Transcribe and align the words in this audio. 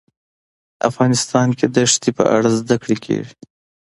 افغانستان 0.89 1.47
کې 1.57 1.67
د 1.75 1.77
ښتې 1.91 2.11
په 2.17 2.23
اړه 2.35 2.49
زده 2.59 2.75
کړه 2.83 2.97
کېږي. 3.05 3.33